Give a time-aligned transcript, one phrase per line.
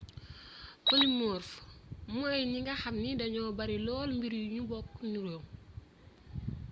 [0.85, 1.51] polymorphe
[2.17, 5.43] mooy ñi nga xamni dañu bari lool mbir yu ñu bokk nuróo